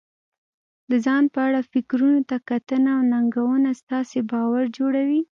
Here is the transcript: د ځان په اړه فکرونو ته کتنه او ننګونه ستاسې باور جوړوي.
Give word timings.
د 0.89 0.91
ځان 1.05 1.23
په 1.33 1.39
اړه 1.47 1.59
فکرونو 1.71 2.19
ته 2.29 2.37
کتنه 2.49 2.89
او 2.97 3.01
ننګونه 3.11 3.69
ستاسې 3.81 4.19
باور 4.31 4.63
جوړوي. 4.77 5.21